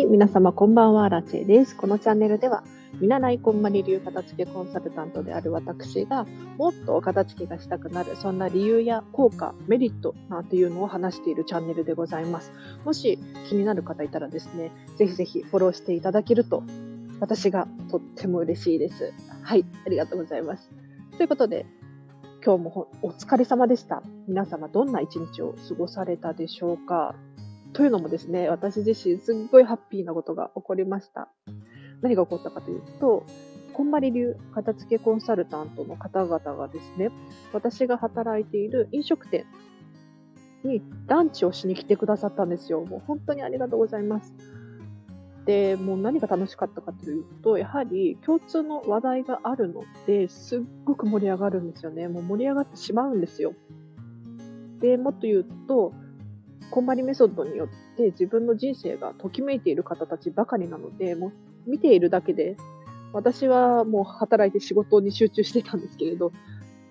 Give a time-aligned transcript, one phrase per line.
[0.00, 1.76] い、皆様こんばんは、ラチェです。
[1.76, 2.64] このチャンネルでは、
[3.00, 6.26] 見習いこんまり流片付けコンサルタントである私が、
[6.56, 12.52] もっとお片付けがしたくなる、そんな理由や効果、メリットなんていうのを話しているチャンネルでございます。
[12.84, 13.18] もし
[13.48, 16.62] 気になる方いたらですね、ぜひぜひフォローしていただけると、
[17.20, 19.12] 私がとっても嬉しいです。
[19.42, 20.70] はい、ありがとうございます。
[21.18, 21.66] ということで、
[22.42, 24.02] 今日もお疲れ様でした。
[24.26, 27.14] 皆様どんな一日を過ごされたでしょうか？
[27.72, 31.28] というのもですね、私自身すっごいハッピーなことが起こりました。
[32.02, 33.24] 何が起こったかというと、
[33.72, 37.10] こんまり流片付けコンサルタントの方々がですね、
[37.52, 39.46] 私が働いている飲食店
[40.64, 42.84] にランチをしに来てくださったんですよ。
[42.84, 44.34] もう本当にありがとうございます。
[45.46, 52.08] で、もう何が楽しかったかというと、やはり共通の話題があるので、すっごく盛り上がるんですよね。
[52.08, 53.54] もう盛り上がってしまうんですよ。
[54.80, 55.92] で、もっと言うと、
[56.70, 61.28] こんまりメソッドによって自分の人生がときめいている方たちばかりなので、も
[61.66, 62.56] う見ているだけで、
[63.12, 66.32] 私はもう働いて仕事に集中してたんですけれど、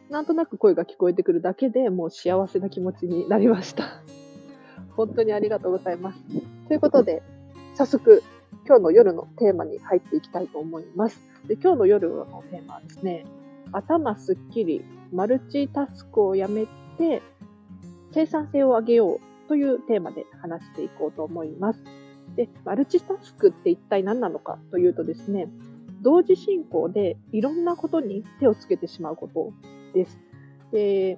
[0.09, 4.01] なんとなく声が聞こえてくるだけでもう幸せな気持ちになりました。
[4.97, 6.19] 本当にありがとうございます。
[6.67, 7.23] ということで、
[7.75, 8.21] 早速、
[8.67, 11.23] 今日の夜のテーマに入っていきたいと思います。
[11.47, 13.25] で今日の夜のテーマはですね、
[13.71, 17.21] 頭すっきり、マルチタスクをやめて、
[18.11, 21.83] 生産性を上げようというテーマで話していこうと思います。
[22.35, 25.49] で、マルチタスクって一体何なのかというとですね、
[26.01, 29.51] 同時進行でいろんなことに手をつけてしまうこと
[29.93, 30.17] です。
[30.71, 31.17] で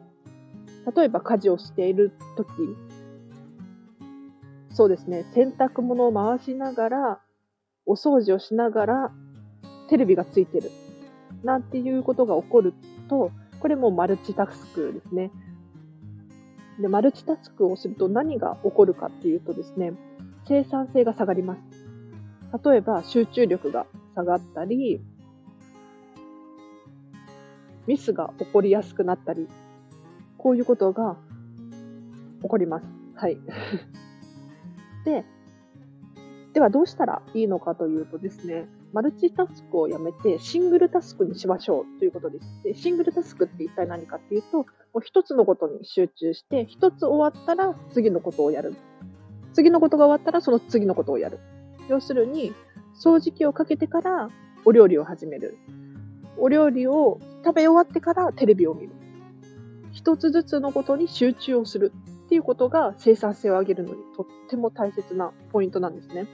[0.96, 2.50] 例えば家事をしているとき、
[4.74, 7.20] そうですね、洗濯物を回しながら、
[7.86, 9.12] お掃除をしながら、
[9.90, 10.72] テレビがついてる。
[11.44, 12.74] なんていうことが起こる
[13.10, 15.32] と、これもマルチタスクですね。
[16.80, 19.94] で、マルチタスクをすると何が起こるかっていうとですね、
[20.48, 21.62] 生産性が下がります。
[22.66, 23.86] 例えば、集中力が
[24.16, 25.02] 下がったり、
[27.88, 29.48] ミスが起こりやすくなったり、
[30.38, 31.18] こういうことが
[32.42, 32.86] 起こります。
[33.16, 33.38] はい。
[35.06, 35.26] で、
[36.54, 42.64] ではどうしたらいいのかというとですね、マルチタスクをやめてシングルタスクにしましょうということです。
[42.64, 44.66] でシングルタスクって一体何かっていうと、も
[44.96, 48.76] う一つのことに集中して、一つ終わったら次のことをやる。
[49.54, 51.40] 次のことが終わったらその次のことをやる。
[51.88, 52.54] 要するに、
[53.02, 54.30] 掃除機をかけてから
[54.66, 55.58] お料理を始める。
[56.38, 58.94] お料理を食べ終わってからテレビを見る。
[59.94, 61.92] 一つずつのことに集中をする
[62.26, 66.28] っていうことが生産性を上げるのにとっても大切なポイントなんですね。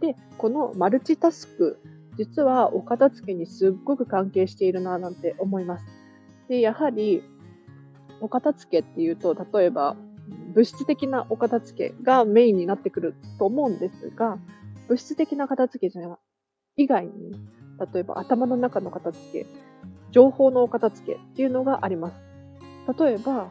[0.00, 1.78] で、このマルチタスク
[2.16, 5.86] 実はお片付けにすっごく関係しているななんて思います。
[6.48, 7.22] で、やはり、
[8.20, 9.96] お片付けっていうと、例えば、
[10.54, 14.38] 物質的なお片付けがメインになってくると思うんですが、
[14.88, 16.18] 物質的な片付けじゃ
[16.76, 17.32] 以外に、
[17.92, 19.46] 例えば頭の中の片付け、
[20.10, 22.14] 情報のお片付けっていうのがあります。
[22.98, 23.50] 例えば、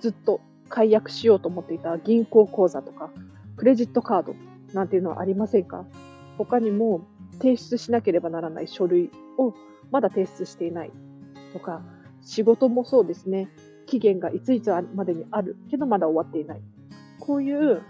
[0.00, 3.10] ずっと解約しようと思っていた銀行口座とか、
[3.56, 4.34] クレジットカード
[4.72, 5.84] なんていうのはありませんか？
[6.36, 7.06] 他にも
[7.38, 9.54] 提出しなければならない書類を
[9.90, 10.92] まだ提出していない
[11.52, 11.82] とか、
[12.22, 13.48] 仕事もそうですね。
[13.86, 16.62] 期限がいついつまでにあるけどまだ終わっていない。
[17.20, 17.82] こういう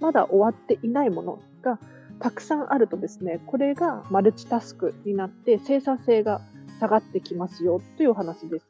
[0.00, 1.78] まだ終わっていないものが
[2.18, 6.40] たくさんあるとですね、これがマルチタスクになって生産性が
[6.80, 8.66] 下がってきますよというお話です。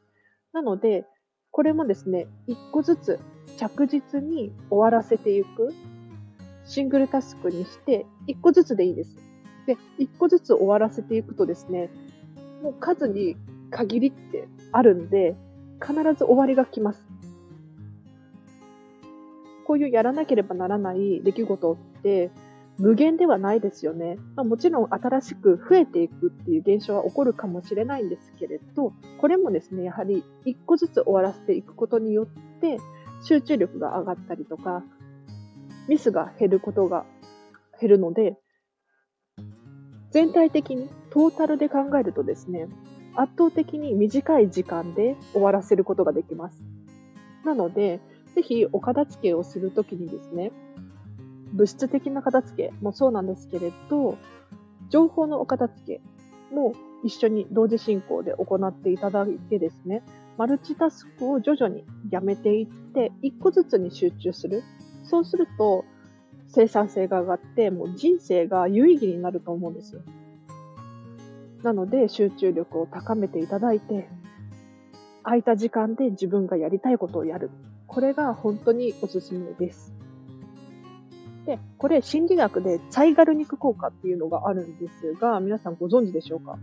[0.53, 1.05] なので、
[1.51, 3.19] これもですね、一個ずつ
[3.57, 5.73] 着実に終わらせていく
[6.65, 9.17] シングルタスクにして、一個ずつでいいです。
[9.65, 11.89] で、一個ずつ終わらせていくとですね、
[12.61, 13.35] もう数に
[13.71, 15.35] 限りってあるんで、
[15.81, 17.07] 必ず終わりが来ます。
[19.65, 22.29] こういうやらなければならない出来事って
[22.77, 24.17] 無限ではないですよね。
[24.35, 32.27] まあ、もちろん新しく増えていくっていう現象は起こるかもしれないんですけれど、これもですね、やはり一個ずつ終わらせていくことによっ
[32.61, 32.77] て
[33.23, 34.83] 集中力が上がったりとか、
[35.87, 37.05] ミスが減ることが
[37.79, 38.37] 減るので、
[40.11, 42.67] 全体的にトータルで考えるとですね、
[43.15, 46.63] 圧倒的に短い時間で終わらせることができます。
[47.43, 47.99] なので、
[48.35, 50.51] ぜひお片付けをするときにですね、
[51.53, 54.17] 物質的な片付けもそうなんですけれど、
[54.89, 56.01] 情報のお片付け
[56.53, 56.73] も
[57.03, 60.03] 一緒に同時進行で行っていただいてですね、
[60.37, 64.63] マルチタスクを徐々にやめていって、一個ずつに集中する。
[65.09, 65.85] そうすると、
[66.47, 70.01] 生産性が上がって、もう人生が有意義になると思うんですよ。
[71.63, 74.07] なので、集中力を高めていただいて、
[75.23, 77.49] 空いた時間で自分がやりたいことをやる。
[77.87, 79.93] これが本当におすすめです。
[81.45, 86.57] で、これ心理学でサイガル肉効果っていうのがあるんですが、皆さんご存知でしょうか？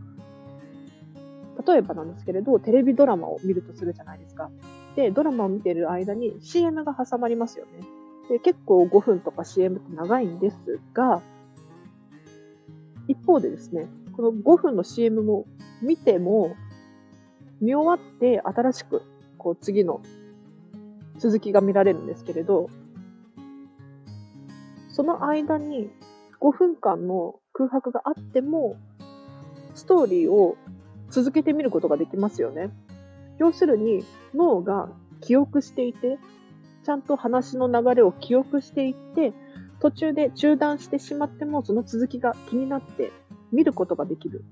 [1.66, 4.50] 例えばなんですけれど、テレビドラマを見るとするじゃないですか。
[4.96, 7.84] で、ドラマを見ている間に CM が挟まりますよね。
[8.28, 10.56] で、結構5分とか CM って長いんです
[10.94, 11.22] が、
[13.08, 15.46] 一方でですね、この5分の CM も
[15.82, 16.56] 見ても、
[17.60, 19.02] 見終わって新しく、
[19.38, 20.00] こう次の
[21.18, 22.68] 続きが見られるんですけれど、
[24.88, 25.90] その間に
[26.40, 28.76] 5分間の空白があっても、
[29.74, 30.56] ストーリーを
[31.10, 32.70] 続けてみることができますよね。
[33.38, 34.04] 要するに
[34.34, 34.90] 脳が
[35.20, 36.18] 記憶していて、
[36.84, 39.32] ちゃんと話の流れを記憶していって、
[39.80, 43.12] 途中で中断してしまってもその続きが気になって
[43.50, 44.44] 見ることができる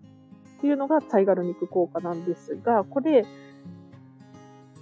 [0.58, 3.24] っていうのがサイガル肉効果なんですが、これ、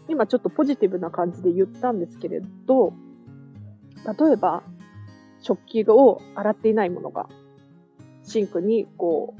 [0.08, 2.92] 今ちょっとポジティブな感じで言ったんですけれど、
[4.04, 4.62] 例えば、
[5.40, 7.28] 食器を洗っていないものが、
[8.24, 9.34] シンクにこ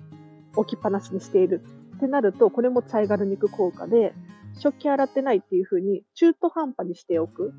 [0.55, 1.63] う、置きっぱなしにしている
[1.97, 4.15] ってなると、これもサイガル肉効果で、
[4.59, 7.53] 食器洗ってないっていう風に中途半端にしておく。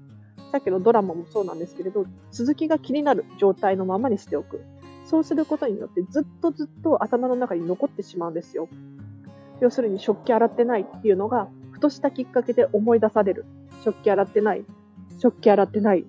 [0.52, 4.62] さっきのドラマもそうなんですけれど、続きが気になる状態のままにしておく。
[5.06, 8.68] そうすることによってずっとずっと頭の中に残ってしまうんですよ。
[9.60, 13.46] 要するに食器洗ってないっていうのが、ふとしたきっかけで思い出される。
[13.84, 14.66] 食器洗ってない。
[15.20, 16.06] 食器洗ってない。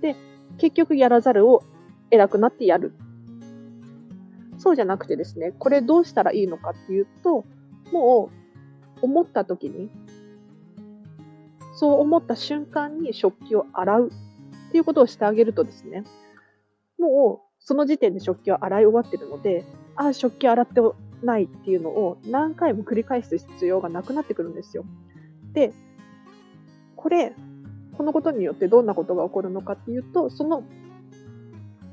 [0.00, 0.16] で、
[0.58, 1.62] 結局やらざるを
[2.10, 2.94] 偉くなってやる。
[4.58, 7.44] そうじゃなくてですね、これどうしたらいいのかっていうと、
[7.92, 8.30] も
[9.02, 9.90] う思った時に
[11.74, 14.08] そう思った瞬間に食器を洗う
[14.68, 16.04] っていうことをしてあげるとですね、
[16.98, 19.64] もうその時点で食器を洗い終わってるので、
[19.96, 20.80] ああ、食器洗って
[21.22, 24.84] ないっていうのを何回も繰り返す必要がなくなってくるんですよ。
[25.52, 25.72] で、
[26.96, 27.32] これ、
[27.96, 30.64] このことによってどんなことが起こるのかっていうと、その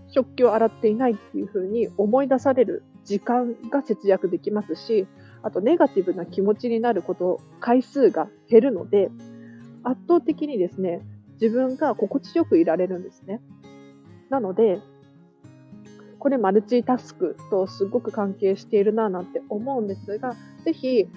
[0.09, 5.07] 食器を洗っていないっていうふうに思い出される時間が節約できますし、
[5.43, 9.09] あとネガティブな気持ちになること、回数が減るので、
[9.83, 11.01] 圧倒的にですね、
[11.41, 13.41] 自分が心地よくいられるんですね。
[14.29, 14.79] なので、
[16.19, 21.07] これマルチタスクとすごく関係しているななんて思うんですが、ぜひ、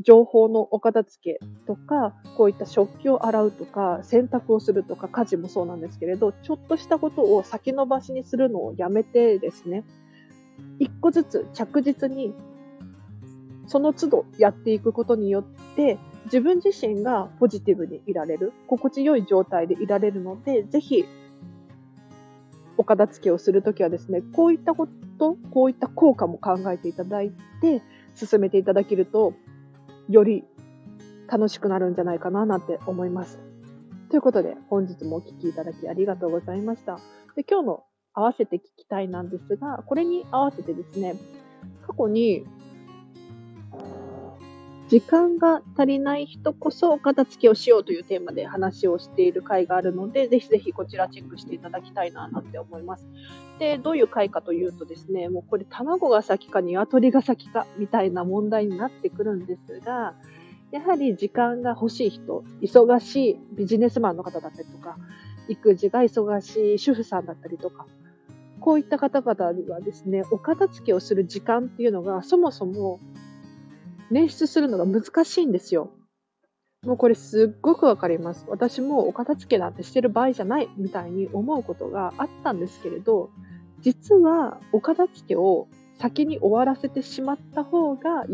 [0.00, 9.84] 情報のお片付けとか、こういった食器を洗うとか、洗濯をするとか、家事もそうなんですけれど、ちょっとしたことを先延ばしにするのをやめてですね、
[10.78, 12.34] 一個ずつ着実に、
[13.66, 15.44] その都度やっていくことによっ
[15.74, 21.04] て、自分自身がポジティブにいられる、心地よい状態でいられるので、ぜひ、
[22.76, 24.88] お片付けをするときはですね、こういったこ
[25.18, 27.30] と、こういった効果も考えていただい
[27.60, 27.82] て、
[28.14, 29.34] 進めていただけると、
[30.08, 30.44] より
[31.28, 33.38] 楽しくなるんじゃないかななんて思います。
[34.10, 36.98] ということで、本日もお聴きいただきありがとうございました。
[37.36, 41.16] で今日の合わせて聞きたいなんですが、これに合わせてですね、
[41.86, 42.46] 過去に
[44.94, 53.04] 時間が足りない人こそお片付けをしようというテーマで話をしている回があるので、ぜひぜひこちらチェックしていただきたいななんて思います。
[53.58, 60.14] で、どういう回かというとですね、もうこれ卵が先か鶏が先かみたいな問題になってくるんですが、
[60.70, 64.96] やはり時間が欲しい人、忙しいビジネスマンの方だったりとか、
[65.48, 67.86] 育児が忙しい主婦さんだったりとか、
[68.60, 73.00] こういった方々にはですね、お片付けをする時間っていうのがそもそも
[74.10, 75.90] 捻出するのが難しいんですよ。
[76.84, 78.44] もうこれすっごくわかります。
[78.48, 83.30] 私もお片付けなんてしてる場合じゃないみたいに思うことがあったんですけれど、
[83.80, 85.68] 実はお片付けを
[85.98, 88.26] 先に終わらせてしまった方が、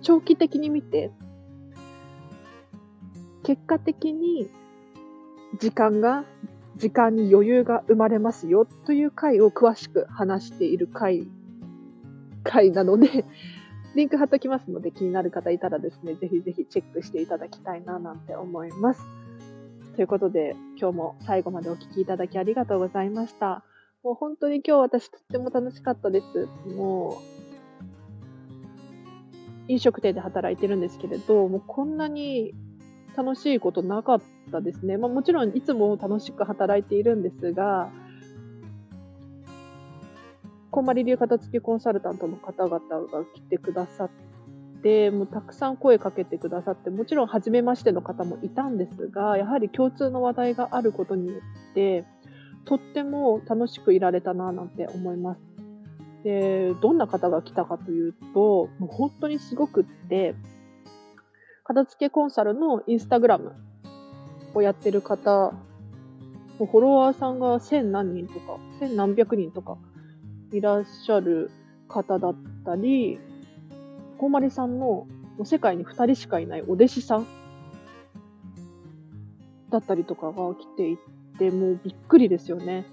[0.00, 1.10] 長期的に見て、
[3.42, 4.50] 結果的に
[5.58, 6.24] 時間が、
[6.76, 11.26] 時間に余裕が生まれますよという回を詳しく話している回、
[12.42, 13.26] 回なので、
[13.94, 19.00] リンク貼っときますので気になる方いたらですね、ぜひぜひチェックしていただきたいななんて思います。
[19.96, 23.64] ということで、今日も最後までお聴きいただきありがとうございました。
[24.02, 26.48] もう本当に今日私とっても楽しかったです。
[26.74, 27.40] もう、
[29.68, 32.54] 飲食店で働いてるんですけれど、もうこんなに
[33.16, 34.96] 楽しいことなかったですね。
[34.96, 37.90] まあもちろんいつも楽しく働いているんですが、
[40.70, 44.10] こんまり流片付けコンサルタントの方々が来てくださっ
[44.82, 51.34] て、もうたくさん声かけてくださって、もちろん初めましての方もいたんですが、やはり共通の話題があることによ
[51.72, 52.04] って、
[52.64, 55.40] とっても楽しくいられたななんて思います。
[56.22, 60.34] で、どんな方が来たかというと、もう本当にすごくって、
[61.64, 63.54] 片付けコンサルのインスタグラム
[64.54, 65.52] をやってる方、
[66.58, 69.78] フォロワーさんが千何人とか、千何百人とか
[70.52, 71.50] いらっしゃる
[71.88, 73.18] 方だったり、
[74.18, 75.06] こうまりさんの
[75.44, 77.26] 世界に2人しかいないお弟子さん
[79.70, 80.98] だったりとかが来てい
[81.38, 82.86] て、もうびっくりですよね。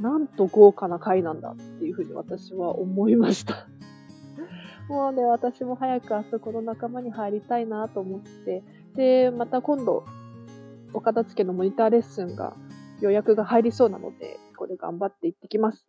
[0.00, 3.66] なんと豪華な会なんだっていうふうに私は思いました。
[4.88, 8.62] もうね、私も早くあそこの仲間に入りたいなと思って、
[8.94, 10.04] で、また今度、
[10.92, 12.56] お片付けのモニターレッスンが
[13.00, 15.86] 予約が入りそうなので、これ頑張って行ってきます。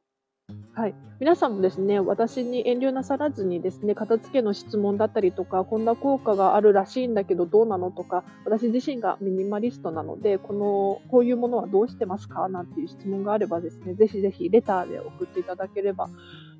[0.74, 0.96] はい。
[1.20, 12.48] 皆さんもですね、私に遠慮なさらずにですね、片付けの質問だったりとか、こんな効果があるらしいんだけどどうなのとか、私自身がミニマリストなので、この、こういうものはどうしてますか？
[12.48, 16.10] なんていう質問があればですね、ぜひぜひレターで送っていただければ、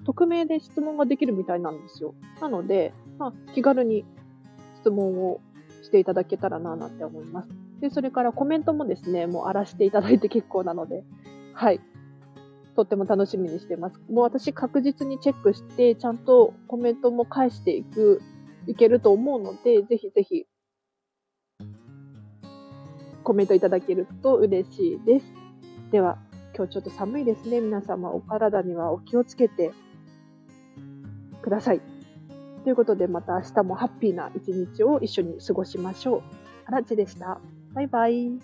[0.04, 2.16] 匿名で質問ができるみたいなんですよ。
[2.42, 4.04] なので、まあ、気軽に
[4.82, 5.40] 質問を
[5.84, 7.50] していただけたらな、なんて思います。
[7.80, 11.04] で、それからコメントもですね、もう荒らしていただいて結構なので、
[11.54, 11.80] はい。
[12.78, 14.00] とっても楽しみにしてます。
[14.08, 18.22] もう私確実にチェックして、ちゃんとコメントも返していく、
[18.68, 20.46] いけると思うので、ぜひぜひ、
[23.24, 25.26] コメントいただけると嬉しいです。
[25.92, 26.20] では、
[26.56, 27.62] 今日ちょっと寒いですね。
[27.62, 29.72] 皆様お体にはお気をつけて
[31.42, 31.82] ください。
[32.64, 36.22] ということで、また明日もハッピーな一日を一緒に過ごしましょう。
[36.68, 37.40] あらちでした。
[37.74, 38.38] バイバイ。